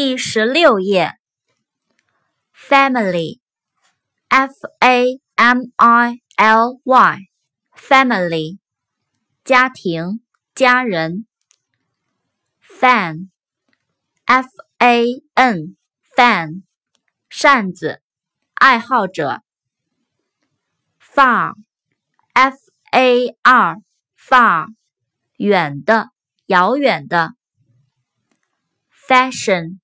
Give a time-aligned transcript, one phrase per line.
[0.00, 1.18] 第十六页
[2.54, 3.40] ，family，f
[4.78, 8.60] a m i l y，family，
[9.42, 10.22] 家庭、
[10.54, 11.26] 家人。
[12.62, 14.46] fan，f
[14.78, 16.62] a n，fan，
[17.28, 18.00] 扇子，
[18.54, 19.42] 爱好者。
[21.00, 22.56] far，f
[22.92, 24.68] a r，far，
[25.38, 26.12] 远的，
[26.46, 27.34] 遥远的。
[28.92, 29.80] fashion。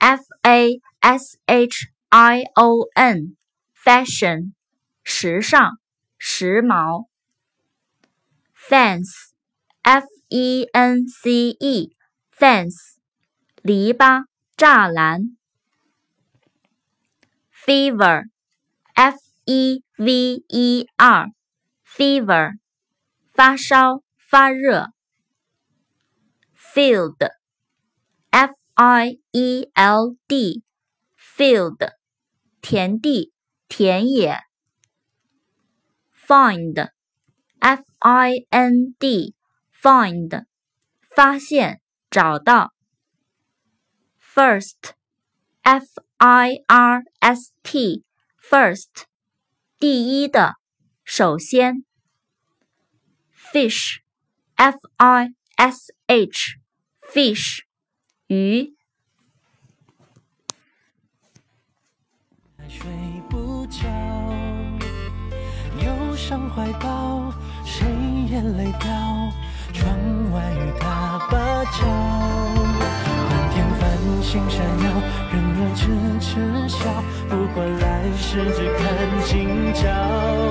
[0.00, 4.54] F A S H I O N，fashion，
[5.04, 5.76] 时尚，
[6.16, 7.06] 时髦。
[8.56, 12.96] Fence，F E N C E，fence，
[13.62, 14.24] 篱笆，
[14.56, 15.36] 栅栏。
[17.52, 22.58] Fever，F E V E R，fever，
[23.34, 24.86] 发烧，发热。
[26.56, 27.39] Field
[28.79, 30.63] I E L D
[31.15, 31.77] field
[32.61, 33.31] 田地
[33.67, 34.41] 田野
[36.27, 36.89] find
[37.59, 39.33] F I N D
[39.71, 40.45] find
[41.09, 42.73] 发现找到
[44.19, 44.93] first
[45.61, 48.03] F I R S T
[48.37, 49.05] first
[49.79, 50.55] 第一的
[51.03, 51.85] 首先
[53.33, 53.99] fish
[54.55, 56.59] F I S H
[57.01, 57.65] fish
[58.30, 58.76] 鱼。
[62.68, 62.88] 睡
[63.28, 63.88] 不着，
[65.84, 67.32] 忧伤怀抱，
[67.64, 67.84] 谁
[68.30, 68.88] 眼泪掉？
[69.72, 69.92] 窗
[70.32, 71.84] 外雨打芭蕉，
[73.28, 73.82] 满天繁
[74.22, 74.84] 星闪耀，
[75.32, 75.82] 人儿痴
[76.20, 76.30] 痴
[76.68, 77.84] 笑，不管来
[78.16, 78.80] 世只看
[79.26, 80.50] 今朝。